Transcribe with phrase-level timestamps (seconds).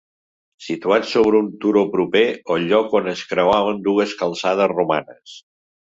[0.67, 5.41] Situat sobre un turó proper al lloc on es creuaven dues calçades romanes.